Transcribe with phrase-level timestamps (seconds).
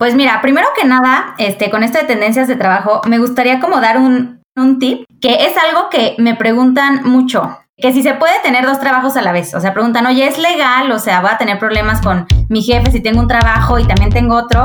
[0.00, 3.82] Pues mira, primero que nada, este, con esto de tendencias de trabajo, me gustaría como
[3.82, 8.32] dar un, un tip, que es algo que me preguntan mucho, que si se puede
[8.42, 9.54] tener dos trabajos a la vez.
[9.54, 10.90] O sea, preguntan, oye, ¿es legal?
[10.90, 14.08] O sea, ¿voy a tener problemas con mi jefe si tengo un trabajo y también
[14.08, 14.64] tengo otro?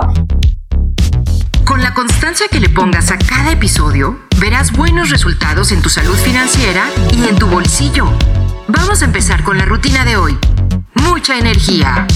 [1.65, 6.15] Con la constancia que le pongas a cada episodio, verás buenos resultados en tu salud
[6.15, 8.07] financiera y en tu bolsillo.
[8.69, 10.37] Vamos a empezar con la rutina de hoy.
[10.93, 12.07] Mucha energía.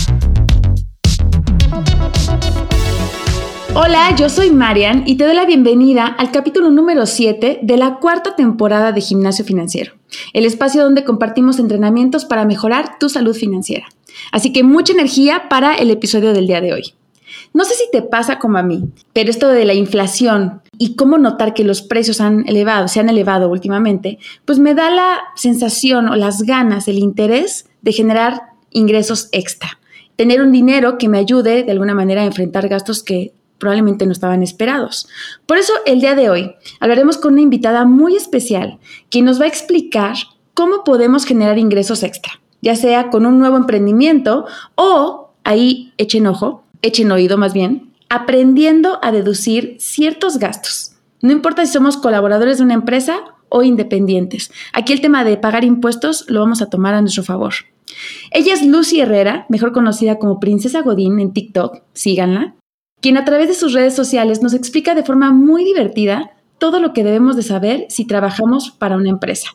[3.76, 8.00] Hola, yo soy Marian y te doy la bienvenida al capítulo número 7 de la
[8.00, 9.94] cuarta temporada de Gimnasio Financiero,
[10.34, 13.86] el espacio donde compartimos entrenamientos para mejorar tu salud financiera.
[14.32, 16.94] Así que mucha energía para el episodio del día de hoy.
[17.54, 21.20] No sé si te pasa como a mí, pero esto de la inflación y cómo
[21.20, 26.10] notar que los precios han elevado, se han elevado últimamente, pues me da la sensación
[26.10, 28.42] o las ganas, el interés de generar
[28.72, 29.80] ingresos extra.
[30.16, 34.12] Tener un dinero que me ayude de alguna manera a enfrentar gastos que probablemente no
[34.12, 35.08] estaban esperados.
[35.46, 39.46] Por eso el día de hoy hablaremos con una invitada muy especial que nos va
[39.46, 40.16] a explicar
[40.54, 46.64] cómo podemos generar ingresos extra, ya sea con un nuevo emprendimiento o, ahí echen ojo,
[46.82, 50.94] echen oído más bien, aprendiendo a deducir ciertos gastos.
[51.22, 54.52] No importa si somos colaboradores de una empresa o independientes.
[54.74, 57.54] Aquí el tema de pagar impuestos lo vamos a tomar a nuestro favor.
[58.32, 62.56] Ella es Lucy Herrera, mejor conocida como Princesa Godín en TikTok, síganla
[63.02, 66.94] quien a través de sus redes sociales nos explica de forma muy divertida todo lo
[66.94, 69.50] que debemos de saber si trabajamos para una empresa.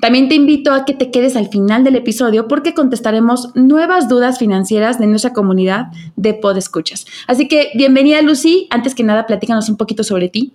[0.00, 4.38] También te invito a que te quedes al final del episodio porque contestaremos nuevas dudas
[4.38, 7.06] financieras de nuestra comunidad de Podescuchas.
[7.26, 10.52] Así que bienvenida Lucy, antes que nada platícanos un poquito sobre ti.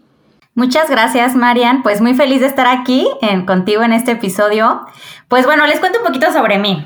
[0.54, 1.84] Muchas gracias, Marian.
[1.84, 4.82] Pues muy feliz de estar aquí en, contigo en este episodio.
[5.28, 6.86] Pues bueno, les cuento un poquito sobre mí.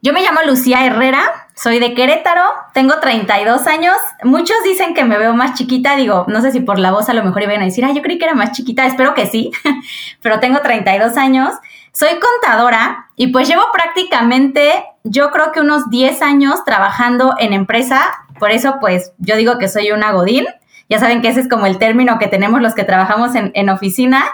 [0.00, 1.22] Yo me llamo Lucía Herrera,
[1.62, 3.94] soy de Querétaro, tengo 32 años.
[4.22, 7.14] Muchos dicen que me veo más chiquita, digo, no sé si por la voz a
[7.14, 9.50] lo mejor iban a decir, ah, yo creí que era más chiquita, espero que sí,
[10.22, 11.52] pero tengo 32 años.
[11.92, 18.24] Soy contadora y pues llevo prácticamente, yo creo que unos 10 años trabajando en empresa,
[18.38, 20.46] por eso pues yo digo que soy una godín.
[20.88, 23.68] Ya saben que ese es como el término que tenemos los que trabajamos en, en
[23.68, 24.24] oficina.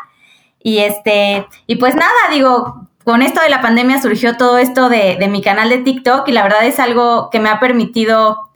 [0.62, 5.24] Y este, y pues nada, digo, con esto de la pandemia surgió todo esto de,
[5.30, 8.50] mi canal de TikTok y la verdad es algo que me ha permitido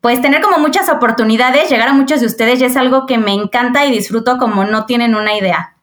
[0.00, 3.34] pues tener como muchas oportunidades, llegar a muchos de ustedes y es algo que me
[3.34, 5.76] encanta y disfruto como no tienen una idea.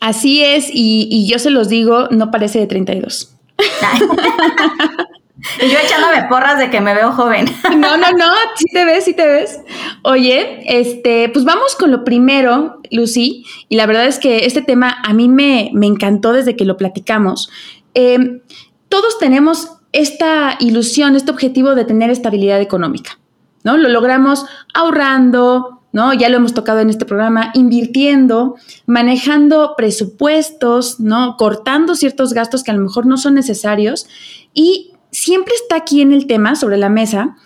[0.00, 3.36] Así es, y, y yo se los digo, no parece de 32.
[5.60, 7.46] Y yo echándome porras de que me veo joven.
[7.70, 9.60] No, no, no, sí te ves, sí te ves.
[10.02, 14.98] Oye, este, pues vamos con lo primero, Lucy, y la verdad es que este tema
[15.02, 17.50] a mí me, encantó desde que lo platicamos.
[17.94, 18.40] Em,
[18.88, 23.18] todos tenemos esta ilusión, este objetivo de tener estabilidad económica,
[23.64, 23.76] ¿no?
[23.76, 26.12] Lo logramos ahorrando, ¿no?
[26.12, 31.36] Ya lo hemos tocado en este programa, invirtiendo, manejando presupuestos, ¿no?
[31.36, 34.06] Cortando ciertos gastos que a lo mejor no son necesarios
[34.52, 37.36] y siempre está aquí en el tema, sobre la mesa,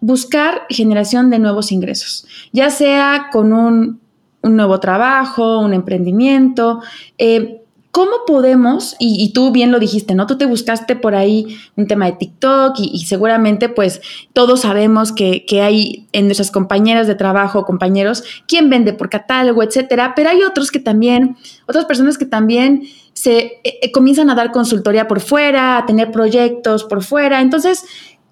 [0.00, 4.00] buscar generación de nuevos ingresos, ya sea con un,
[4.42, 6.80] nuevo trabajo, un emprendimiento.
[7.18, 7.62] Eh,
[7.96, 10.26] ¿Cómo podemos, y, tú bien lo dijiste, ¿no?
[10.26, 14.02] Tú te buscaste por ahí un tema de TikTok y, seguramente pues
[14.34, 20.12] todos sabemos que, hay en nuestras compañeras de trabajo, compañeros, quien vende por catálogo, etcétera,
[20.14, 22.82] pero hay otros que también, otras personas que también
[23.16, 27.40] se eh, eh, comienzan a dar consultoría por fuera, a tener proyectos por fuera.
[27.40, 27.84] Entonces,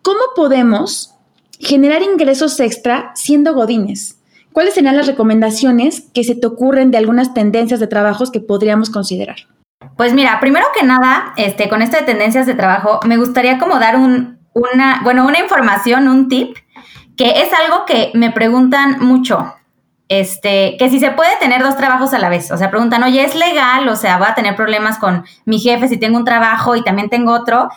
[0.02, 1.14] ¿cómo podemos
[1.58, 4.18] generar ingresos extra siendo godines?
[4.52, 8.90] ¿Cuáles serían las recomendaciones que se te ocurren de algunas tendencias de trabajos que podríamos
[8.90, 9.36] considerar?
[9.96, 13.78] Pues mira, primero que nada, este, con esto de tendencias de trabajo, me gustaría como
[13.78, 16.56] dar un, una, bueno, una información, un tip,
[17.16, 19.54] que es algo que me preguntan mucho
[20.08, 22.50] este, que si se puede tener dos trabajos a la vez.
[22.50, 23.88] O sea, preguntan, oye, ¿es legal?
[23.88, 27.08] O sea, voy a tener problemas con mi jefe si tengo un trabajo y también
[27.08, 27.68] tengo otro.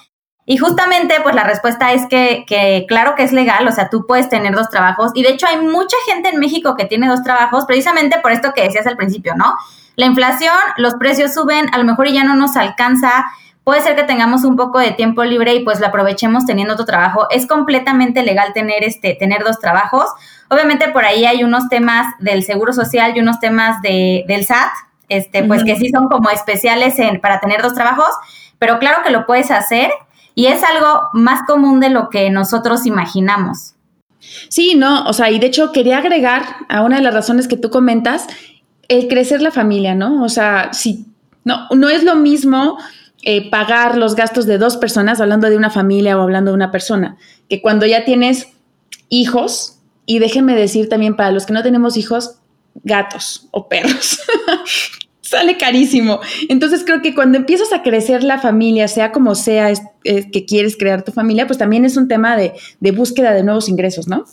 [0.46, 4.06] Y justamente, pues la respuesta es que, que, claro que es legal, o sea, tú
[4.08, 5.12] puedes tener dos trabajos.
[5.14, 8.54] Y de hecho hay mucha gente en México que tiene dos trabajos, precisamente por esto
[8.56, 9.58] que decías al principio, ¿no?
[9.98, 13.26] La inflación, los precios suben, a lo mejor ya no nos alcanza.
[13.68, 16.86] Puede ser que tengamos un poco de tiempo libre y pues lo aprovechemos teniendo otro
[16.86, 17.28] trabajo.
[17.30, 20.06] Es completamente legal tener este, tener dos trabajos.
[20.48, 24.70] Obviamente por ahí hay unos temas del Seguro Social y unos temas de, del SAT,
[25.10, 28.08] este, pues que sí son como especiales en, para tener dos trabajos,
[28.58, 29.92] pero claro que lo puedes hacer
[30.34, 33.74] y es algo más común de lo que nosotros imaginamos.
[34.48, 37.58] Sí, no, o sea, y de hecho quería agregar a una de las razones que
[37.58, 38.28] tú comentas,
[38.88, 40.24] el crecer la familia, ¿no?
[40.24, 41.06] O sea, si
[41.44, 42.78] no, no es lo mismo
[43.24, 46.72] eh, pagar los gastos de dos personas, hablando de una familia o hablando de una
[46.72, 47.18] persona,
[47.50, 48.48] que cuando ya tienes
[49.10, 49.74] hijos,
[50.10, 52.38] Y déjenme decir también para los que no tenemos hijos,
[52.84, 54.22] gatos o perros.
[55.22, 56.22] Sale carísimo.
[56.48, 59.74] Entonces creo que cuando empiezas a crecer la familia, sea como sea
[60.04, 63.68] que quieres crear tu familia, pues también es un tema de, de búsqueda de nuevos
[63.68, 64.24] ingresos, ¿no?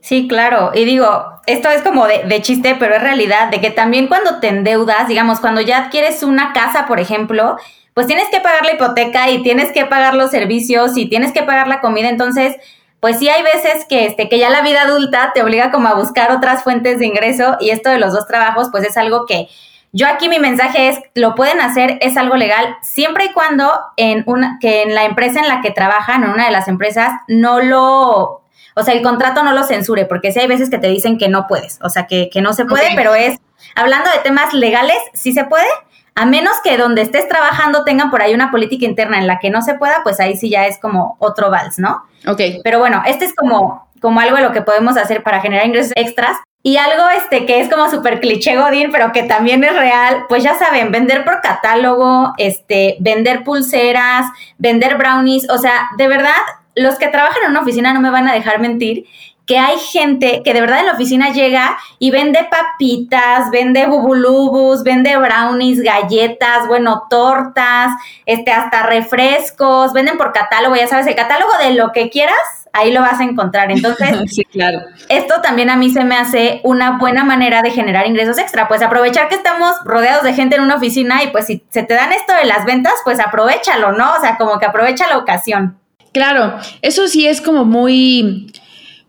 [0.00, 0.70] Sí, claro.
[0.74, 1.08] Y digo,
[1.46, 5.08] esto es como de, de, chiste, pero es realidad, de que también cuando te endeudas,
[5.08, 7.56] digamos, cuando ya adquieres una casa, por ejemplo,
[7.94, 11.44] pues tienes que pagar la hipoteca y tienes que pagar los servicios y tienes que
[11.44, 12.08] pagar la comida.
[12.08, 12.56] Entonces,
[13.00, 15.94] pues sí hay veces que, este, que ya la vida adulta te obliga como a
[15.94, 19.48] buscar otras fuentes de ingreso y esto de los dos trabajos, pues es algo que
[19.92, 24.24] yo aquí mi mensaje es, lo pueden hacer, es algo legal, siempre y cuando en
[24.26, 27.60] una, que en la empresa en la que trabajan, en una de las empresas, no
[27.60, 28.42] lo,
[28.74, 31.28] o sea, el contrato no lo censure, porque sí hay veces que te dicen que
[31.28, 33.38] no puedes, o sea, que, que no se puede, pero es,
[33.76, 35.68] hablando de temas legales, sí se puede,
[36.14, 39.50] a menos que donde estés trabajando tengan por ahí una política interna en la que
[39.50, 42.04] no se pueda, pues ahí sí ya es como otro vals, ¿no?
[42.26, 42.40] Ok.
[42.62, 45.92] Pero bueno, este es como, como algo de lo que podemos hacer para generar ingresos
[45.96, 46.38] extras.
[46.62, 50.42] Y algo este que es como súper cliché Godín, pero que también es real, pues
[50.42, 54.24] ya saben, vender por catálogo, este, vender pulseras,
[54.56, 56.32] vender brownies, o sea, de verdad,
[56.74, 59.04] los que trabajan en una oficina no me van a dejar mentir
[59.46, 64.82] que hay gente que de verdad en la oficina llega y vende papitas, vende bubulubus,
[64.82, 67.92] vende brownies, galletas, bueno, tortas,
[68.24, 72.36] este, hasta refrescos, venden por catálogo, ya sabes, el catálogo de lo que quieras,
[72.72, 73.70] ahí lo vas a encontrar.
[73.70, 74.80] Entonces, sí, claro.
[75.10, 78.80] Esto también a mí se me hace una buena manera de generar ingresos extra, pues
[78.80, 82.12] aprovechar que estamos rodeados de gente en una oficina y pues si se te dan
[82.12, 84.12] esto de las ventas, pues aprovechalo, ¿no?
[84.14, 85.78] O sea, como que aprovecha la ocasión.
[86.12, 88.46] Claro, eso sí es como muy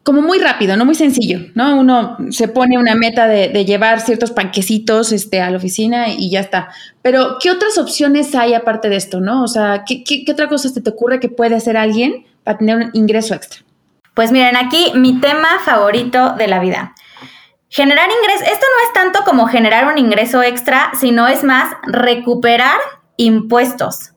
[0.06, 1.78] como muy rápido, no muy sencillo, ¿no?
[1.78, 6.42] Uno se pone una meta de, llevar ciertos panquecitos este, a la oficina y ya
[6.42, 6.70] está.
[7.02, 9.42] Pero, ¿qué otras opciones hay aparte de esto, no?
[9.42, 12.90] O sea, ¿qué, qué, otra cosa te ocurre que puede hacer alguien para tener un
[12.94, 13.62] ingreso extra?
[14.14, 16.94] Pues miren, aquí mi tema favorito de la vida.
[17.70, 22.78] Generar ingresos, esto no es tanto como generar un ingreso extra, sino es más recuperar
[23.18, 24.12] impuestos.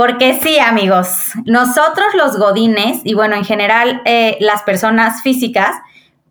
[0.00, 1.08] Porque sí, amigos,
[1.44, 5.76] nosotros los godines y bueno, en general eh, las personas físicas,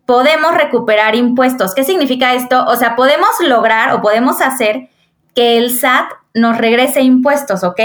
[0.06, 1.72] podemos recuperar impuestos.
[1.72, 2.64] ¿Qué significa esto?
[2.66, 4.88] O sea, podemos lograr o podemos hacer
[5.36, 7.80] que el SAT nos regrese impuestos, ¿ok?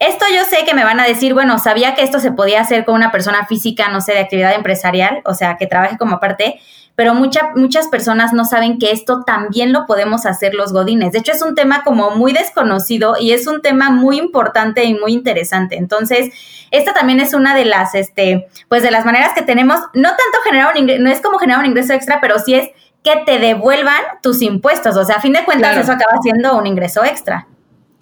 [0.00, 2.84] Esto yo sé que me van a decir, bueno, sabía que esto se podía hacer
[2.84, 6.60] con una persona física, no sé, de actividad empresarial, o sea, que trabaje como parte,
[6.96, 11.12] pero muchas personas no saben que esto también lo podemos hacer los godines.
[11.12, 14.94] De hecho, es un tema como muy desconocido y es un tema muy importante y
[14.94, 15.76] muy interesante.
[15.76, 16.30] Entonces,
[16.70, 20.38] esta también es una de las, este, pues de las maneras que tenemos, no tanto
[20.42, 22.70] generar un ingreso, no es como generar un ingreso extra, pero sí es
[23.04, 24.96] que te devuelvan tus impuestos.
[24.96, 27.46] O sea, a fin de cuentas, eso acaba siendo un ingreso extra.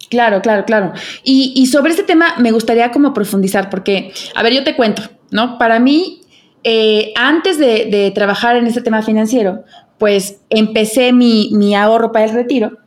[0.09, 0.93] Claro, claro, claro.
[1.23, 5.01] Y, y, sobre este tema me gustaría como profundizar, porque, a ver, yo te cuento,
[5.31, 5.57] ¿no?
[5.57, 6.21] Para mí,
[6.67, 9.63] eh, antes de, trabajar en este tema financiero,
[9.99, 12.79] pues empecé mi, ahorro para el retiro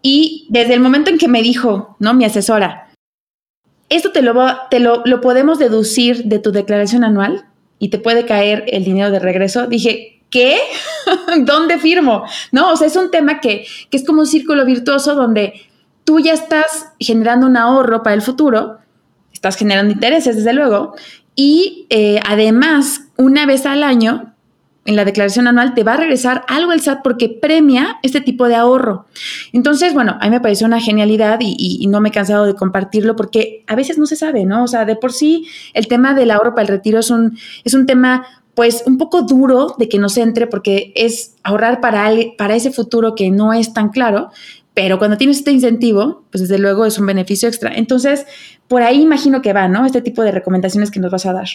[0.00, 2.14] y desde el momento en que me dijo, ¿no?
[2.14, 2.90] Mi asesora,
[3.90, 4.34] esto te lo,
[4.70, 7.44] te lo, podemos deducir de tu declaración anual
[7.78, 10.56] y te puede caer el dinero de regreso, dije, ¿qué?
[11.40, 12.24] ¿Dónde firmo?
[12.50, 15.52] No, o sea, es un tema que, que es como un círculo virtuoso donde
[16.04, 18.78] tú ya estás generando un ahorro para el futuro,
[19.34, 20.94] estás generando intereses, desde luego,
[21.34, 24.32] y eh, además, una vez al año,
[24.84, 28.48] en la declaración anual, te va a regresar algo el SAT porque premia este tipo
[28.48, 29.06] de ahorro.
[29.52, 33.14] Entonces, bueno, a mí me pareció una genialidad y, no me he cansado de compartirlo
[33.14, 34.64] porque a veces no se sabe, ¿no?
[34.64, 37.74] O sea, de por sí el tema del ahorro para el retiro es un, es
[37.74, 42.54] un tema pues un poco duro de que nos entre porque es ahorrar para, para
[42.54, 44.30] ese futuro que no es tan claro,
[44.74, 47.72] pero cuando tienes este incentivo, pues desde luego es un beneficio extra.
[47.74, 48.26] Entonces,
[48.68, 49.84] por ahí imagino que va, ¿no?
[49.84, 51.48] Este tipo de recomendaciones que nos vas a dar.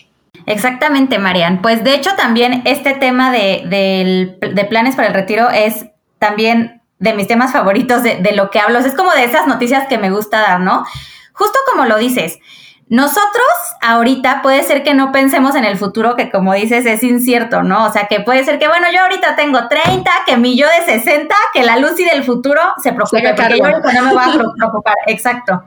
[0.46, 1.62] Exactamente, Marian.
[1.62, 4.38] Pues de hecho también este tema de,
[4.70, 5.88] planes para el retiro es
[6.20, 8.80] también de mis temas favoritos de, de lo que hablo.
[8.80, 10.86] Es como de esas noticias que me gusta dar, ¿no?
[11.34, 12.40] Justo como lo dices,
[12.90, 13.46] nosotros
[13.82, 17.86] ahorita puede ser que no pensemos en el futuro, que como dices es incierto, ¿no?
[17.86, 20.86] O sea, que puede ser que, bueno, yo ahorita tengo 30, que mi yo de
[20.86, 24.54] 60, que la Lucy del futuro se preocupe, porque yo ahorita no me voy a
[24.58, 25.64] preocupar, exacto.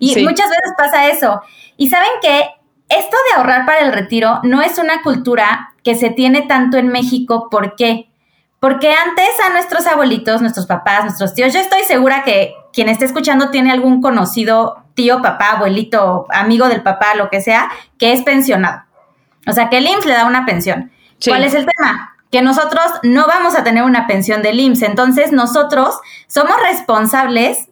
[0.00, 1.40] Y muchas veces pasa eso.
[1.76, 2.44] Y saben que
[2.88, 6.88] esto de ahorrar para el retiro no es una cultura que se tiene tanto en
[6.88, 8.08] México, ¿por qué?
[8.58, 13.04] Porque antes a nuestros abuelitos, nuestros papás, nuestros tíos, yo estoy segura que quien esté
[13.04, 18.22] escuchando tiene algún conocido tío, papá, abuelito, amigo del papá, lo que sea, que es
[18.22, 18.82] pensionado.
[19.46, 20.90] O sea, que el IMSS le da una pensión.
[21.24, 22.14] ¿Cuál es el tema?
[22.30, 24.82] Que nosotros no vamos a tener una pensión del IMSS.
[24.82, 27.68] Entonces, nosotros somos responsables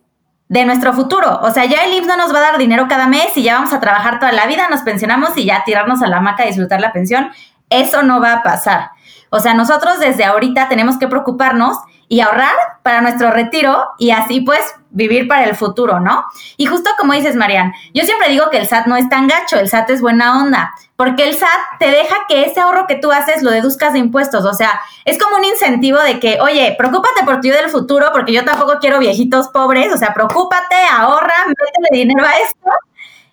[0.48, 1.40] de nuestro futuro.
[1.42, 3.54] O sea, ya el IMSS no nos va a dar dinero cada mes y ya
[3.54, 6.48] vamos a trabajar toda la vida, nos pensionamos y ya tirarnos a la hamaca y
[6.48, 7.30] disfrutar la pensión.
[7.70, 8.90] Eso no va a pasar.
[9.30, 11.78] O sea, nosotros desde ahorita tenemos que preocuparnos
[12.12, 12.52] y ahorrar
[12.82, 16.26] para nuestro retiro y así pues vivir para el futuro, ¿no?
[16.58, 19.58] Y justo como dices, Marian, yo siempre digo que el SAT no es tan gacho,
[19.58, 23.10] el SAT es buena onda, porque el SAT te deja que ese ahorro que tú
[23.10, 27.24] haces lo deduzcas de impuestos, o sea, es como un incentivo de que, oye, preocúpate
[27.24, 31.98] por tu del futuro, porque yo tampoco quiero viejitos pobres, o sea, preocúpate, ahorra, métele
[31.98, 32.70] dinero a esto.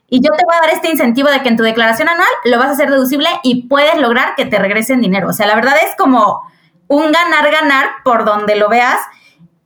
[0.07, 2.57] Y yo te voy a dar este incentivo de que en tu declaración anual lo
[2.57, 5.27] vas a hacer deducible y puedes lograr que te regresen dinero.
[5.27, 6.49] O sea, la verdad es como
[6.89, 8.97] un ganar-ganar por donde lo veas.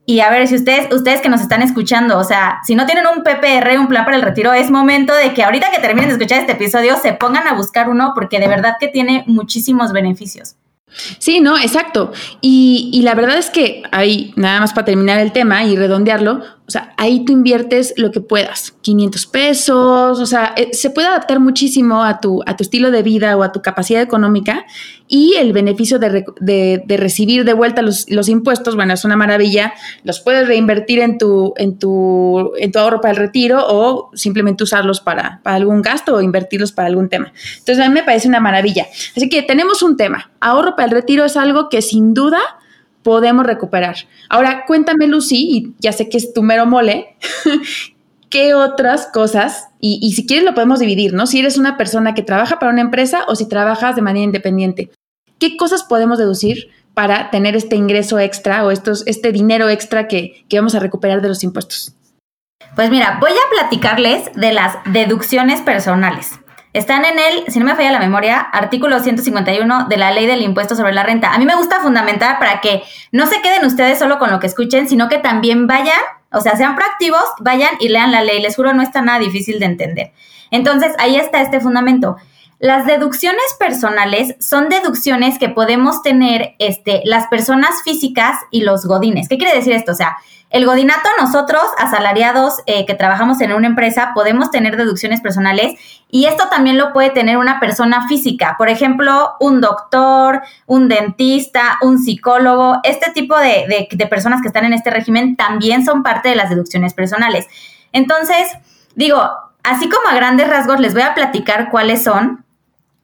[0.06, 3.06] Y a ver, si ustedes, ustedes que nos están escuchando, o sea, si no tienen
[3.08, 6.15] un PPR, un plan para el retiro, es momento de que ahorita que terminen de
[6.15, 10.58] escuchar este episodio se pongan a buscar uno porque de verdad que tiene muchísimos beneficios.
[11.18, 12.12] Sí, no, exacto.
[12.42, 16.44] Y, y, la verdad es que ahí, nada más para terminar el tema y redondearlo,
[16.68, 21.08] o sea, ahí tú inviertes lo que puedas, 500 pesos, o sea, eh, se puede
[21.08, 24.65] adaptar muchísimo a tu, a tu estilo de vida o a tu capacidad económica
[25.08, 29.74] y el beneficio de, de, recibir de vuelta los, los, impuestos, bueno, es una maravilla,
[30.04, 34.64] los puedes reinvertir en tu, en tu, en tu ahorro para el retiro o simplemente
[34.64, 37.34] usarlos para, para algún gasto o invertirlos para algún tema.
[37.60, 38.88] Entonces, a mí me parece una maravilla.
[39.16, 42.40] Así que tenemos un tema, ahorro para el retiro es algo que sin duda
[43.04, 43.98] podemos recuperar.
[44.30, 47.18] Ahora, cuéntame, Lucy, y ya sé que es tu mero mole,
[48.34, 51.28] ¿qué otras cosas, y, si quieres lo podemos dividir, ¿no?
[51.28, 54.90] Si eres una persona que trabaja para una empresa o si trabajas de manera independiente,
[55.38, 60.46] ¿qué cosas podemos deducir para tener este ingreso extra o estos, este dinero extra que,
[60.50, 61.94] que vamos a recuperar de los impuestos?
[62.75, 66.32] Pues mira, voy a platicarles de las deducciones personales.
[66.74, 70.42] Están en el, si no me falla la memoria, artículo 151 de la ley del
[70.42, 71.32] impuesto sobre la renta.
[71.32, 74.48] A mí me gusta fundamentar para que no se queden ustedes solo con lo que
[74.48, 76.00] escuchen, sino que también vayan,
[76.34, 78.42] o sea, sean proactivos, vayan y lean la ley.
[78.42, 80.12] Les juro, no está nada difícil de entender.
[80.52, 82.18] Entonces, ahí está este fundamento.
[82.60, 89.28] Las deducciones personales son deducciones que podemos tener este, las personas físicas y los godines.
[89.28, 89.92] ¿Qué quiere decir esto?
[89.92, 90.18] O sea,
[90.54, 95.80] el godinato, nosotros, asalariados eh, que trabajamos en una empresa, podemos tener deducciones personales
[96.12, 98.54] y esto también lo puede tener una persona física.
[98.56, 102.78] Por ejemplo, un doctor, un dentista, un psicólogo.
[102.84, 106.52] Este tipo de, de personas que están en este régimen también son parte de las
[106.52, 107.48] deducciones personales.
[107.92, 108.52] Entonces,
[108.94, 109.28] digo,
[109.64, 112.43] así como a grandes rasgos les voy a platicar cuáles son,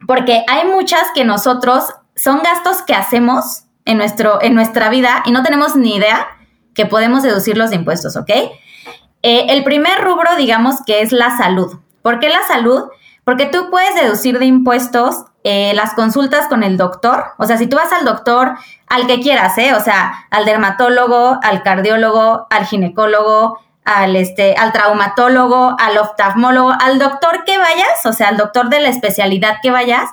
[0.09, 1.83] porque hay muchas que nosotros
[2.15, 6.25] son gastos que hacemos en, nuestro, en nuestra vida y no tenemos ni idea
[6.73, 8.31] que podemos deducir los impuestos, ¿ok?
[8.31, 11.77] Eh, el primer rubro, digamos que es la salud.
[12.01, 12.85] ¿Por qué la salud?
[13.23, 17.25] Porque tú puedes deducir de impuestos eh, las consultas con el doctor.
[17.37, 18.55] O sea, si tú vas al doctor,
[18.87, 19.75] al que quieras, ¿eh?
[19.75, 26.99] O sea, al dermatólogo, al cardiólogo, al ginecólogo, al, este, al traumatólogo, al oftalmólogo, al
[26.99, 30.09] doctor que vayas, o sea, al doctor de la especialidad que vayas,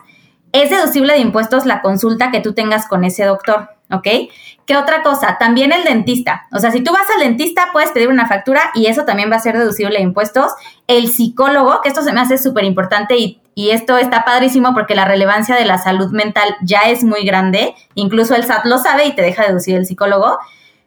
[0.52, 3.76] es deducible de impuestos la consulta que tú tengas con ese doctor.
[3.90, 4.08] ¿ok?
[4.66, 5.38] ¿Qué otra cosa?
[5.38, 6.46] También el dentista.
[6.52, 9.36] O sea, si tú vas al dentista, puedes pedir una factura y eso también va
[9.36, 10.52] a ser deducible de impuestos.
[10.86, 14.94] El psicólogo, que esto se me hace súper importante y, y, esto está padrísimo porque
[14.94, 17.74] la relevancia de la salud mental ya es muy grande.
[17.94, 20.38] Incluso el SAT lo sabe y te deja deducir el psicólogo.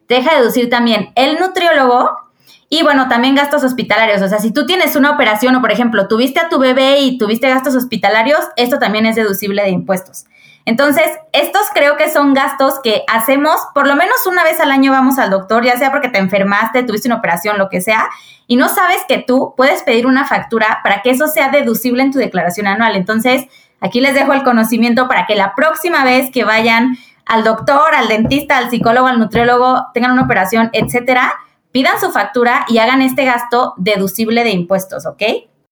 [0.08, 2.29] Te deja deducir también el nutriólogo.
[2.70, 4.22] Y bueno, también gastos hospitalarios.
[4.22, 7.18] O sea, si tú tienes una operación o, por ejemplo, tuviste a tu bebé y
[7.18, 10.26] tuviste gastos hospitalarios, esto también es deducible de impuestos.
[10.66, 14.92] Entonces, estos creo que son gastos que hacemos por lo menos una vez al año
[14.92, 18.08] vamos al doctor, ya sea porque te enfermaste, tuviste una operación, lo que sea,
[18.46, 22.12] y no sabes que tú puedes pedir una factura para que eso sea deducible en
[22.12, 22.96] tu declaración anual.
[22.96, 23.46] Entonces,
[23.82, 28.08] aquí les dejo el conocimiento para que la próxima vez que vayan al doctor, al
[28.08, 31.34] dentista, al psicólogo, al nutriólogo, tengan una operación, etcétera,
[31.72, 35.24] pidan su factura y hagan este gasto deducible de impuestos, ¿ok?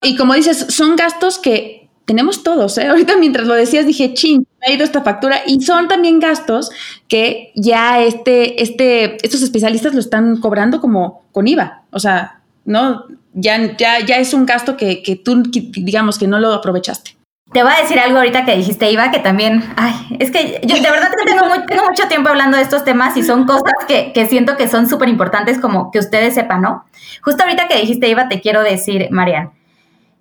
[0.01, 2.87] Y como dices, son gastos que tenemos todos, ¿eh?
[2.89, 6.71] Ahorita mientras lo decías dije, ching, me ha ido esta factura y son también gastos
[7.07, 13.05] que ya este, este, estos especialistas lo están cobrando como con IVA, o sea, ¿no?
[13.33, 17.16] Ya, ya, ya es un gasto que, que tú, digamos, que no lo aprovechaste.
[17.53, 20.75] Te voy a decir algo ahorita que dijiste, Iva, que también, ay, es que yo
[20.75, 24.27] de verdad que tengo, mucho tiempo hablando de estos temas y son cosas que, que
[24.27, 26.85] siento que son súper importantes como que ustedes sepan, ¿no?
[27.23, 29.51] Justo ahorita que dijiste, Iva, te quiero decir, Marian,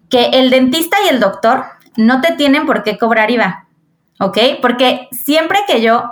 [0.09, 1.65] que el dentista y el doctor
[1.97, 3.67] no te tienen por qué cobrar IVA,
[4.21, 4.39] ¿ok?
[4.61, 6.05] Porque siempre que yo,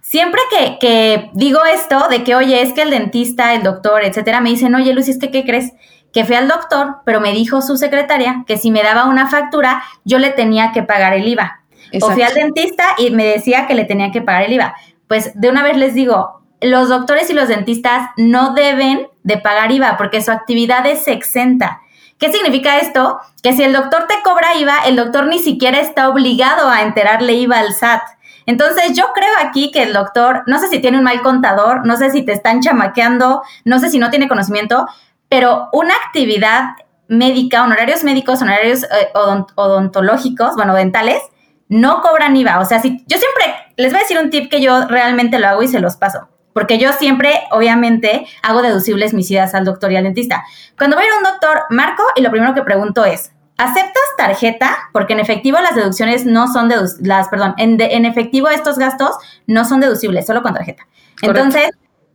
[0.00, 4.40] siempre que, que, digo esto de que, oye, es que el dentista, el doctor, etcétera,
[4.40, 5.72] me dicen, oye, Lucy, es que, ¿qué crees?
[6.16, 9.82] Que fui al doctor, pero me dijo su secretaria que si me daba una factura,
[10.06, 11.60] yo le tenía que pagar el IVA.
[12.00, 14.74] O fui al dentista y me decía que le tenía que pagar el IVA.
[15.08, 19.70] Pues de una vez les digo, los doctores y los dentistas no deben de pagar
[19.72, 21.82] IVA porque su actividad es exenta.
[22.16, 23.18] ¿Qué significa esto?
[23.42, 27.34] Que si el doctor te cobra IVA, el doctor ni siquiera está obligado a enterarle
[27.34, 28.00] IVA al SAT.
[28.46, 31.96] Entonces yo creo aquí que el doctor, no sé si tiene un mal contador, no
[31.96, 34.86] sé si te están chamaqueando, no sé si no tiene conocimiento,
[35.28, 36.70] pero una actividad
[37.08, 41.22] médica, honorarios médicos, honorarios eh, odontológicos, bueno, dentales,
[41.68, 42.60] no cobran IVA.
[42.60, 45.48] O sea, si yo siempre les voy a decir un tip que yo realmente lo
[45.48, 46.28] hago y se los paso.
[46.52, 50.44] Porque yo siempre, obviamente, hago deducibles mis idas al doctor y al dentista.
[50.78, 54.02] Cuando voy a ir a un doctor, marco y lo primero que pregunto es, ¿aceptas
[54.16, 54.74] tarjeta?
[54.94, 59.16] Porque en efectivo las deducciones no son deducibles, las, perdón, en, en, efectivo estos gastos
[59.46, 60.86] no son deducibles, solo con tarjeta.
[61.20, 61.70] Entonces,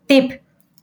[0.07, 0.41] tip,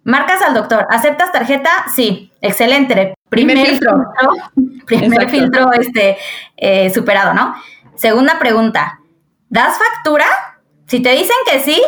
[0.09, 1.71] marcas al doctor, ¿aceptas tarjeta?
[1.95, 3.15] Sí, excelente.
[3.29, 4.07] Primer, filtro.
[4.87, 6.17] primer filtro este,
[6.57, 7.55] eh, superado, ¿no?
[7.95, 9.01] Segunda pregunta,
[9.51, 10.27] ¿das factura?
[10.87, 11.83] Si te dicen que sí,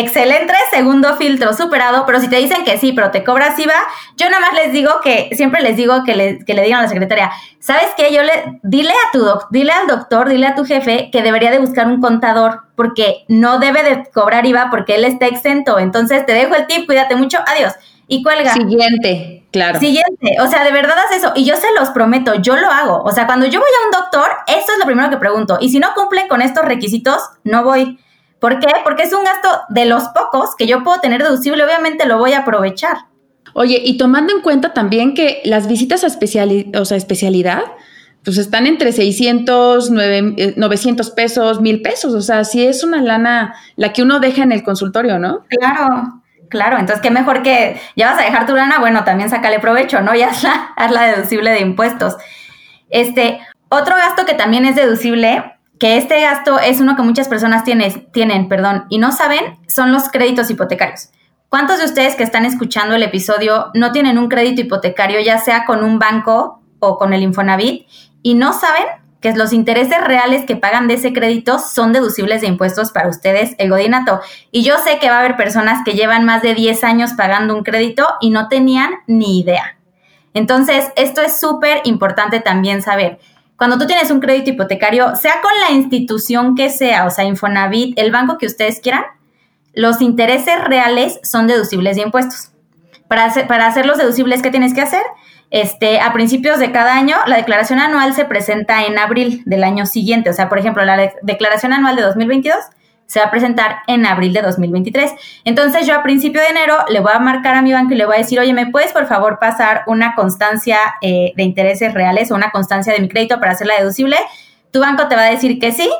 [0.00, 3.74] excelente segundo filtro superado, pero si te dicen que sí, pero te cobras IVA,
[4.16, 6.82] yo nada más les digo que, siempre les digo que le, que le digan a
[6.82, 8.12] la secretaria, ¿sabes qué?
[8.12, 11.50] Yo le, dile a tu doc, dile al doctor, dile a tu jefe que debería
[11.50, 15.78] de buscar un contador, porque no debe de cobrar IVA porque él está exento.
[15.78, 17.72] Entonces te dejo el tip, cuídate mucho, adiós.
[18.06, 18.52] Y cuelga.
[18.52, 19.78] Siguiente, claro.
[19.78, 21.32] Siguiente, o sea, de verdad haz eso.
[21.34, 23.02] Y yo se los prometo, yo lo hago.
[23.02, 25.56] O sea, cuando yo voy a un doctor, esto es lo primero que pregunto.
[25.60, 27.98] Y si no cumplen con estos requisitos, no voy.
[28.44, 28.68] ¿Por qué?
[28.84, 32.34] Porque es un gasto de los pocos que yo puedo tener deducible, obviamente lo voy
[32.34, 33.06] a aprovechar.
[33.54, 36.08] Oye, y tomando en cuenta también que las visitas a
[36.78, 37.62] o sea, especialidad,
[38.22, 42.12] pues están entre 600, 900 eh, pesos, 1000 pesos.
[42.12, 45.46] O sea, si es una lana la que uno deja en el consultorio, ¿no?
[45.48, 46.20] Claro,
[46.50, 46.76] claro.
[46.76, 50.14] Entonces, qué mejor que ya vas a dejar tu lana, bueno, también sácale provecho, ¿no?
[50.16, 52.16] Y hazla, hazla deducible de impuestos.
[52.90, 55.53] Este, otro gasto que también es deducible
[55.84, 59.92] que este gasto es uno que muchas personas tienen, tienen perdón, y no saben, son
[59.92, 61.10] los créditos hipotecarios.
[61.50, 65.66] ¿Cuántos de ustedes que están escuchando el episodio no tienen un crédito hipotecario, ya sea
[65.66, 67.86] con un banco o con el Infonavit,
[68.22, 68.86] y no saben
[69.20, 73.54] que los intereses reales que pagan de ese crédito son deducibles de impuestos para ustedes,
[73.58, 74.22] el godinato?
[74.50, 77.54] Y yo sé que va a haber personas que llevan más de 10 años pagando
[77.54, 79.76] un crédito y no tenían ni idea.
[80.32, 83.20] Entonces, esto es súper importante también saber
[83.56, 87.98] cuando tú tienes un crédito hipotecario, sea con la institución que sea, o sea, Infonavit,
[87.98, 89.04] el banco que ustedes quieran,
[89.72, 92.50] los intereses reales son deducibles de impuestos.
[93.08, 95.02] Para, hacer, para hacerlos deducibles, ¿qué tienes que hacer?
[95.50, 99.86] Este, a principios de cada año, la declaración anual se presenta en abril del año
[99.86, 100.30] siguiente.
[100.30, 102.56] O sea, por ejemplo, la declaración anual de 2022
[103.06, 105.12] se va a presentar en abril de 2023.
[105.44, 108.06] Entonces yo a principio de enero le voy a marcar a mi banco y le
[108.06, 112.30] voy a decir, oye, ¿me puedes por favor pasar una constancia eh, de intereses reales
[112.30, 114.16] o una constancia de mi crédito para hacerla deducible?
[114.70, 115.90] Tu banco te va a decir que sí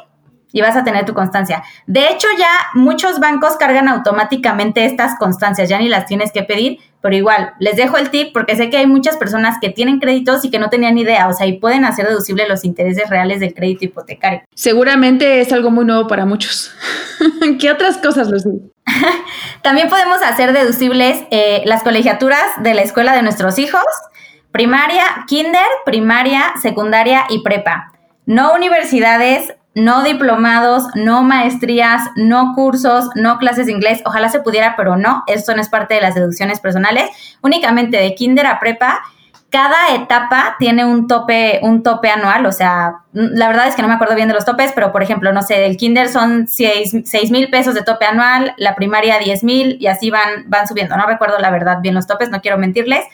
[0.54, 1.64] y vas a tener tu constancia.
[1.86, 6.78] De hecho, ya muchos bancos cargan automáticamente estas constancias, ya ni las tienes que pedir,
[7.02, 10.44] pero igual, les dejo el tip porque sé que hay muchas personas que tienen créditos
[10.44, 13.52] y que no tenían idea, o sea, y pueden hacer deducible los intereses reales del
[13.52, 14.42] crédito hipotecario.
[14.54, 16.72] Seguramente es algo muy nuevo para muchos.
[17.60, 18.62] ¿Qué otras cosas, Lucy?
[19.62, 23.82] También podemos hacer deducibles eh, las colegiaturas de la escuela de nuestros hijos,
[24.52, 27.92] primaria, kinder, primaria, secundaria y prepa.
[28.24, 34.02] No universidades, no diplomados, no maestrías, no cursos, no clases de inglés.
[34.04, 37.10] Ojalá se pudiera, pero no, esto no es parte de las deducciones personales.
[37.42, 39.00] Únicamente de kinder a prepa,
[39.50, 42.46] cada etapa tiene un tope, un tope anual.
[42.46, 45.02] O sea, la verdad es que no me acuerdo bien de los topes, pero por
[45.02, 49.44] ejemplo, no sé, el kinder son 6 mil pesos de tope anual, la primaria 10
[49.44, 50.96] mil y así van, van subiendo.
[50.96, 53.04] No recuerdo la verdad bien los topes, no quiero mentirles.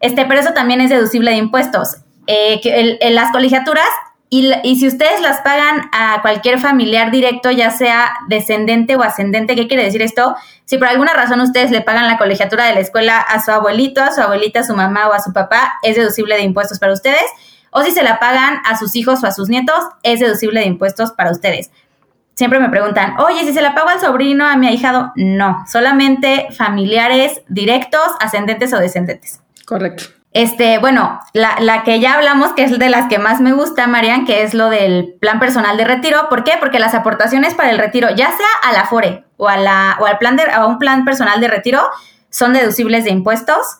[0.00, 1.98] Este, pero eso también es deducible de impuestos.
[2.26, 3.88] Eh, las colegiaturas
[4.30, 9.66] y, si ustedes las pagan a cualquier familiar directo, ya sea descendente o ascendente, ¿qué
[9.68, 10.36] quiere decir esto?
[10.66, 14.02] Si por alguna razón ustedes le pagan la colegiatura de la escuela a su abuelito,
[14.02, 16.92] a su abuelita, a su mamá o a su papá, es deducible de impuestos para
[16.92, 17.24] ustedes.
[17.70, 20.66] O si se la pagan a sus hijos o a sus nietos, es deducible de
[20.66, 21.70] impuestos para ustedes.
[22.34, 26.48] Siempre me preguntan, oye, si se la pago al sobrino, a mi ahijado, no, solamente
[26.56, 29.40] familiares directos, ascendentes o descendentes.
[29.64, 30.17] Correcto.
[30.32, 34.26] Este, bueno, la, que ya hablamos, que es de las que más me gusta, Marian,
[34.26, 36.28] que es lo del plan personal de retiro.
[36.28, 36.52] ¿Por qué?
[36.60, 40.06] Porque las aportaciones para el retiro, ya sea a la FORE o, a la, o
[40.06, 41.80] al plan de, a un plan personal de retiro,
[42.30, 43.78] son deducibles de impuestos.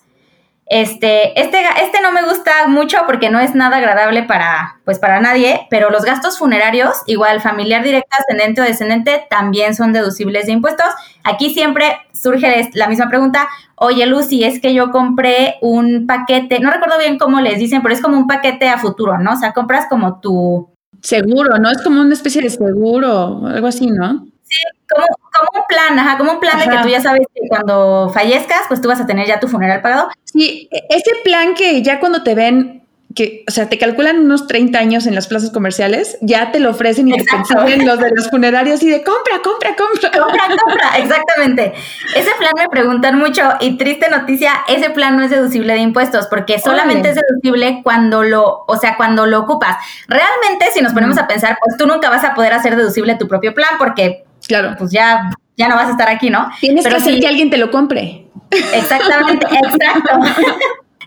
[0.71, 5.19] Este, este, este no me gusta mucho porque no es nada agradable para, pues para
[5.19, 10.53] nadie, pero los gastos funerarios, igual familiar directo, ascendente o descendente, también son deducibles de
[10.53, 10.89] impuestos.
[11.25, 16.71] Aquí siempre surge la misma pregunta, oye Lucy, es que yo compré un paquete, no
[16.71, 19.33] recuerdo bien cómo les dicen, pero es como un paquete a futuro, ¿no?
[19.33, 20.69] O sea, compras como tu...
[21.01, 21.71] Seguro, ¿no?
[21.71, 24.27] Es como una especie de seguro, algo así, ¿no?
[24.43, 24.57] Sí,
[24.89, 25.07] como,
[25.39, 28.63] como un plan, ajá, como un plan de que tú ya sabes que cuando fallezcas,
[28.69, 30.09] pues tú vas a tener ya tu funeral pagado.
[30.25, 32.79] Sí, e, ese plan que ya cuando te ven
[33.15, 36.71] que, o sea, te calculan unos 30 años en las plazas comerciales, ya te lo
[36.71, 40.11] ofrecen y te consiguen los de los funerarios y de compra, compra, compra.
[40.11, 41.73] Compra, compra, exactamente.
[42.15, 46.27] Ese plan me preguntan mucho y triste noticia, ese plan no es deducible de impuestos
[46.27, 49.79] porque solamente es deducible cuando lo, o sea, cuando lo ocupas.
[50.07, 53.27] Realmente, si nos ponemos a pensar, pues tú nunca vas a poder hacer deducible tu
[53.27, 56.51] propio plan porque, claro, pues ya, ya no vas a estar aquí, ¿no?
[56.61, 58.27] Tienes que hacer que alguien te lo compre.
[58.51, 60.21] Exactamente, exacto.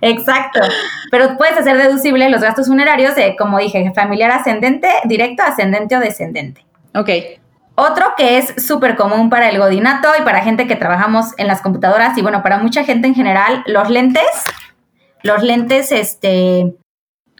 [0.01, 0.59] Exacto.
[1.11, 5.99] Pero puedes hacer deducible los gastos funerarios de, como dije, familiar ascendente, directo, ascendente o
[5.99, 6.65] descendente.
[6.95, 7.09] Ok.
[7.75, 11.61] Otro que es súper común para el godinato y para gente que trabajamos en las
[11.61, 14.23] computadoras y bueno, para mucha gente en general, los lentes,
[15.23, 16.73] los lentes, este,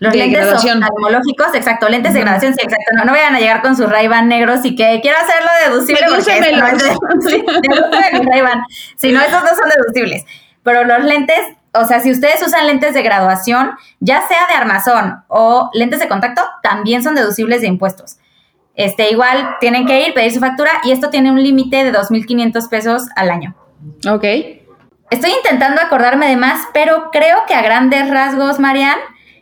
[0.01, 2.95] los lentes oftalmológicos, exacto, lentes de graduación, sí, exacto.
[2.97, 6.51] No, no vayan a llegar con sus ray negros y que quiero hacerlo deducible porque
[6.57, 7.43] no es de,
[8.97, 10.25] Si no, esos no son deducibles.
[10.63, 11.39] Pero los lentes
[11.73, 16.07] o sea, si ustedes usan lentes de graduación, ya sea de armazón o lentes de
[16.07, 18.17] contacto, también son deducibles de impuestos.
[18.73, 22.69] Este, igual tienen que ir, pedir su factura y esto tiene un límite de 2.500
[22.69, 23.55] pesos al año.
[24.09, 24.23] Ok.
[25.11, 28.97] Estoy intentando acordarme de más, pero creo que a grandes rasgos, Marian,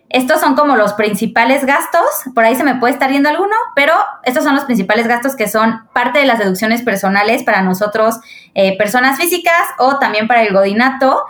[0.10, 2.04] estos son como los principales gastos.
[2.34, 3.94] Por ahí se me puede estar yendo alguno, pero
[4.24, 8.20] estos son los principales gastos que son parte de las deducciones personales para nosotros,
[8.56, 11.24] eh, personas físicas o también para el godinato.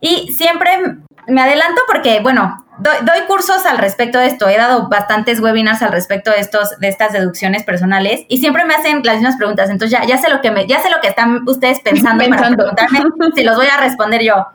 [0.00, 4.48] Y siempre me adelanto porque, bueno, doy, cursos al respecto de esto.
[4.48, 8.74] He dado bastantes webinars al respecto de estos, de estas deducciones personales y siempre me
[8.74, 9.70] hacen las mismas preguntas.
[9.70, 12.50] Entonces ya, ya sé lo que me, ya sé lo que están ustedes pensando, para
[12.50, 13.00] preguntarme
[13.34, 14.46] si los voy a responder yo.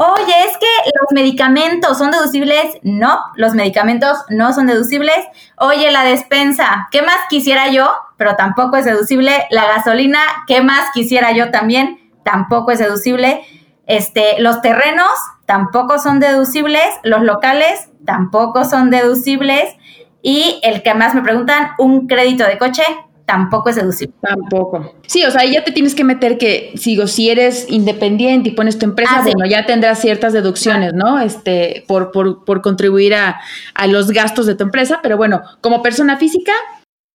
[0.00, 2.78] Oye, es que los medicamentos son deducibles.
[2.82, 5.16] No, los medicamentos no son deducibles.
[5.56, 7.90] Oye, la despensa, ¿qué más quisiera yo?
[8.16, 9.32] Pero tampoco es deducible.
[9.50, 12.12] La gasolina, ¿qué más quisiera yo también?
[12.22, 13.42] Tampoco es deducible.
[13.88, 15.10] Este, los terrenos
[15.46, 19.74] tampoco son deducibles, los locales tampoco son deducibles
[20.22, 22.84] y el que más me preguntan, un crédito de coche
[23.28, 24.14] tampoco es deducible.
[24.22, 24.94] Tampoco.
[25.06, 28.78] Sí, o sea, ya te tienes que meter que, sigo, si eres independiente y pones
[28.78, 31.20] tu empresa, ah, bueno, ya tendrás ciertas deducciones, ¿no?
[31.20, 33.38] Este, por, por, por contribuir a,
[33.74, 36.52] a, los gastos de tu empresa, pero bueno, como persona física,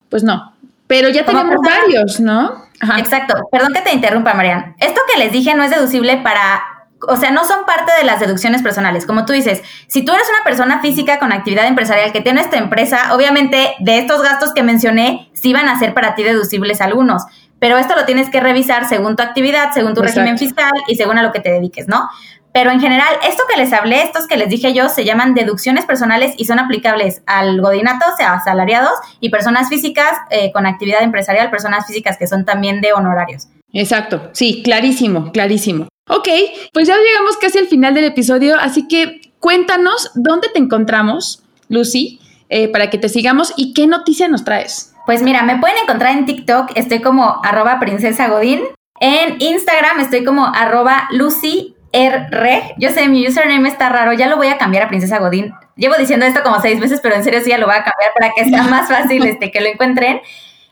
[0.09, 0.53] pues no.
[0.85, 2.63] Pero ya tenemos varios, ¿no?
[2.99, 3.33] Exacto.
[3.51, 4.75] Perdón que te interrumpa, Marian.
[4.77, 6.61] Esto que les dije no es deducible para
[7.07, 9.05] o sea, no son parte de las deducciones personales.
[9.05, 12.57] Como tú dices, si tú eres una persona física con actividad empresarial que tiene esta
[12.57, 17.23] empresa, obviamente de estos gastos que mencioné, sí van a ser para ti deducibles algunos.
[17.59, 21.17] Pero esto lo tienes que revisar según tu actividad, según tu régimen fiscal y según
[21.17, 22.09] a lo que te dediques, ¿no?
[22.53, 25.85] Pero en general, esto que les hablé, estos que les dije yo, se llaman deducciones
[25.85, 31.01] personales y son aplicables al godinato, o sea, asalariados y personas físicas eh, con actividad
[31.01, 33.47] empresarial, personas físicas que son también de honorarios.
[33.73, 35.87] Exacto, sí, clarísimo, clarísimo.
[36.07, 36.27] Ok,
[36.73, 42.19] pues ya llegamos casi al final del episodio, así que cuéntanos dónde te encontramos, Lucy,
[42.49, 44.93] eh, para que te sigamos y qué noticia nos traes.
[45.05, 48.61] Pues mira, me pueden encontrar en TikTok, estoy como arroba princesa Godín.
[48.99, 52.75] En Instagram estoy como arroba Lucy R.
[52.77, 55.53] Yo sé, mi username está raro, ya lo voy a cambiar a Princesa Godín.
[55.75, 58.11] Llevo diciendo esto como seis veces, pero en serio sí ya lo voy a cambiar
[58.17, 60.21] para que sea más fácil este, que lo encuentren.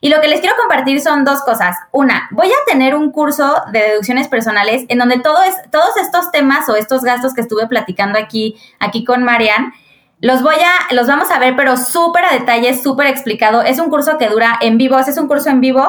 [0.04, 1.78] Y lo que les quiero compartir son dos cosas.
[1.92, 6.32] Una, voy a tener un curso de deducciones personales en donde todo es, todos estos
[6.32, 9.74] temas o estos gastos que estuve platicando aquí, aquí con Marian,
[10.20, 13.62] los voy a, los vamos a ver, pero súper a detalle, súper explicado.
[13.62, 15.88] Es un curso que dura en vivo, es un curso en vivo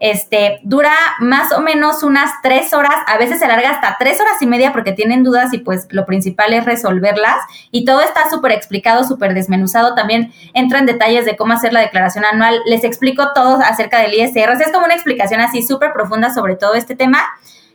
[0.00, 4.40] este, dura más o menos unas tres horas, a veces se alarga hasta tres horas
[4.40, 7.36] y media porque tienen dudas y pues lo principal es resolverlas.
[7.70, 9.94] Y todo está súper explicado, súper desmenuzado.
[9.94, 12.60] También entra en detalles de cómo hacer la declaración anual.
[12.64, 14.50] Les explico todo acerca del ISR.
[14.60, 17.22] es como una explicación así súper profunda sobre todo este tema.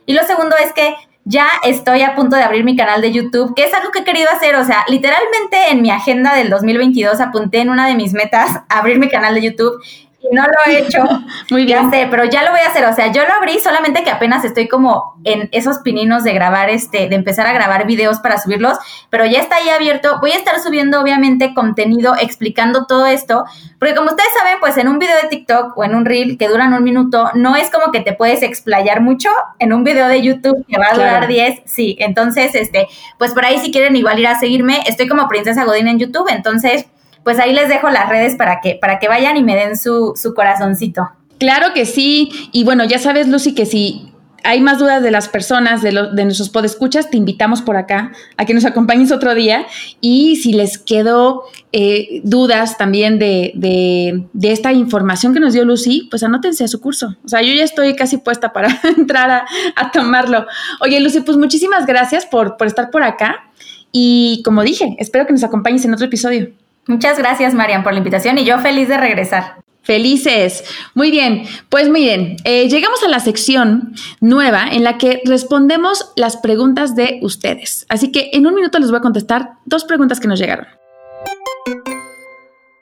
[0.04, 0.96] Y lo segundo es que
[1.28, 4.04] ya estoy a punto de abrir mi canal de YouTube, que es algo que he
[4.04, 4.54] querido hacer.
[4.54, 8.98] O sea, literalmente en mi agenda del 2022 apunté en una de mis metas abrir
[8.98, 9.82] mi canal de YouTube
[10.30, 11.02] no lo he hecho.
[11.50, 11.90] Muy bien.
[11.90, 12.84] Ya sé, pero ya lo voy a hacer.
[12.86, 16.70] O sea, yo lo abrí solamente que apenas estoy como en esos pininos de grabar
[16.70, 18.78] este, de empezar a grabar videos para subirlos,
[19.10, 20.18] pero ya está ahí abierto.
[20.20, 23.44] Voy a estar subiendo, obviamente, contenido explicando todo esto,
[23.78, 26.48] porque como ustedes saben, pues en un video de TikTok o en un reel que
[26.48, 29.30] duran un minuto, no es como que te puedes explayar mucho.
[29.58, 31.96] En un video de YouTube que va a durar 10, sí.
[32.00, 35.88] Entonces, este, pues por ahí si quieren igual ir a seguirme, estoy como Princesa Godín
[35.88, 36.86] en YouTube, entonces
[37.26, 40.12] pues ahí les dejo las redes para que, para que vayan y me den su,
[40.14, 41.10] su corazoncito.
[41.38, 42.30] Claro que sí.
[42.52, 44.12] Y bueno, ya sabes, Lucy, que si
[44.44, 48.44] hay más dudas de las personas, de, de nuestros podescuchas, te invitamos por acá a
[48.44, 49.66] que nos acompañes otro día.
[50.00, 56.06] Y si les quedó eh, dudas también de, de, esta información que nos dio Lucy,
[56.08, 57.16] pues anótense a su curso.
[57.24, 60.46] O sea, yo ya estoy casi puesta para entrar a, a tomarlo.
[60.80, 63.50] Oye, Lucy, pues muchísimas gracias por, por estar por acá.
[63.90, 66.52] Y como dije, espero que nos acompañes en otro episodio.
[66.86, 69.56] Muchas gracias, Marian, por la invitación y yo feliz de regresar.
[69.82, 70.64] Felices.
[70.94, 72.36] Muy bien, pues muy bien.
[72.44, 77.86] Eh, llegamos a la sección nueva en la que respondemos las preguntas de ustedes.
[77.88, 80.66] Así que en un minuto les voy a contestar dos preguntas que nos llegaron.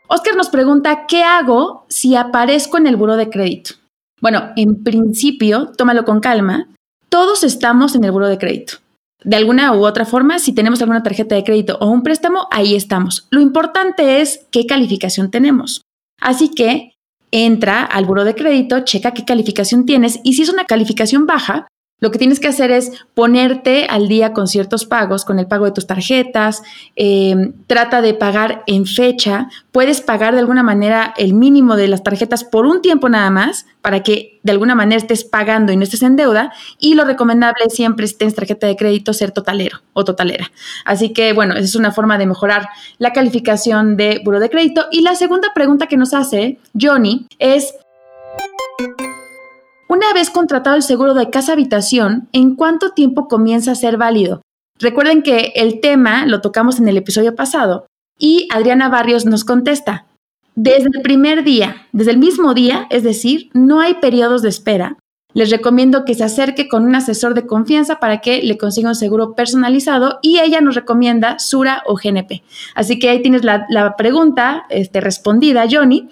[0.06, 3.74] Oscar nos pregunta, ¿qué hago si aparezco en el buro de crédito?
[4.20, 6.68] Bueno, en principio, tómalo con calma.
[7.10, 8.83] Todos estamos en el buro de crédito.
[9.24, 12.74] De alguna u otra forma, si tenemos alguna tarjeta de crédito o un préstamo, ahí
[12.74, 13.26] estamos.
[13.30, 15.82] Lo importante es qué calificación tenemos.
[16.20, 16.92] Así que
[17.30, 21.66] entra al buro de crédito, checa qué calificación tienes y si es una calificación baja,
[22.00, 25.64] lo que tienes que hacer es ponerte al día con ciertos pagos, con el pago
[25.64, 26.62] de tus tarjetas,
[26.96, 32.02] em, trata de pagar en fecha, puedes pagar de alguna manera el mínimo de las
[32.02, 35.84] tarjetas por un tiempo nada más para que de alguna manera estés pagando y no
[35.84, 40.04] estés en deuda y lo recomendable siempre si tienes tarjeta de crédito ser totalero o
[40.04, 40.50] totalera.
[40.84, 44.86] Así que bueno, esa es una forma de mejorar la calificación de buro de crédito.
[44.90, 47.74] Y la segunda pregunta que nos hace Johnny es...
[49.88, 54.42] Una vez contratado el seguro de casa habitación, ¿en cuánto tiempo comienza a ser válido?
[54.78, 57.86] Recuerden que el tema lo tocamos en el episodio pasado
[58.18, 60.06] y Adriana Barrios nos contesta,
[60.56, 64.98] desde el primer día, desde el mismo día, es decir, no hay periodos de espera.
[65.32, 68.94] Les recomiendo que se acerque con un asesor de confianza para que le consiga un
[68.94, 72.44] seguro personalizado y ella nos recomienda Sura o GNP.
[72.76, 76.08] Así que ahí tienes la, pregunta este, respondida, Johnny.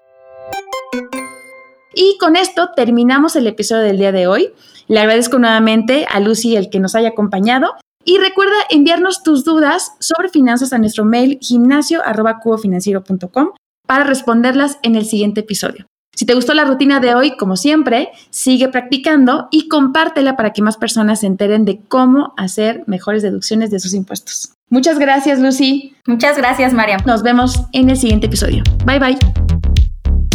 [1.95, 4.53] Y con esto terminamos el episodio del día de hoy.
[4.89, 7.75] Le agradezco nuevamente a Lucy el que nos haya acompañado.
[8.05, 13.51] Y recuerda enviarnos tus dudas sobre finanzas a nuestro mail gimnasio.cubofinanciero.com
[13.87, 15.87] para responderlas en el siguiente episodio.
[16.15, 20.61] Si te gustó la rutina de hoy, como siempre, sigue practicando y compártela para que
[20.61, 24.53] más personas se enteren de cómo hacer mejores deducciones de sus impuestos.
[24.69, 25.95] Muchas gracias, Lucy.
[26.07, 26.99] Muchas gracias, María.
[27.07, 28.63] Nos vemos en el siguiente episodio.
[28.85, 29.52] Bye bye.